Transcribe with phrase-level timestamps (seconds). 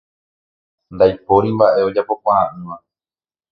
[0.93, 2.75] Ndaipóri mbaʼe ojapokuaaʼỹva.